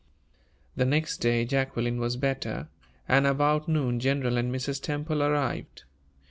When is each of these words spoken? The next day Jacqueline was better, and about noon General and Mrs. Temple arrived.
The 0.75 0.83
next 0.85 1.17
day 1.19 1.45
Jacqueline 1.45 1.99
was 1.99 2.15
better, 2.17 2.69
and 3.07 3.27
about 3.27 3.67
noon 3.67 3.99
General 3.99 4.37
and 4.37 4.51
Mrs. 4.51 4.81
Temple 4.81 5.21
arrived. 5.21 5.83